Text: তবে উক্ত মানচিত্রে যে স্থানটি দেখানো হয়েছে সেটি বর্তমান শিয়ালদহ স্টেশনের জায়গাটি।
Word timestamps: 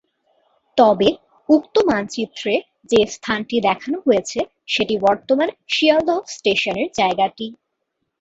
তবে 0.77 1.09
উক্ত 1.49 1.75
মানচিত্রে 1.89 2.53
যে 2.91 3.01
স্থানটি 3.15 3.57
দেখানো 3.67 3.97
হয়েছে 4.05 4.39
সেটি 4.67 4.95
বর্তমান 5.07 5.49
শিয়ালদহ 5.73 6.19
স্টেশনের 6.35 6.89
জায়গাটি। 6.99 7.47